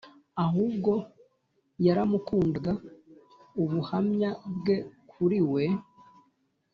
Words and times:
ahubwo 0.45 0.91
yaramukundaga. 1.85 2.73
ubuhamya 3.63 4.29
bwe 4.57 4.77
kuri 5.11 5.39
we 5.51 5.65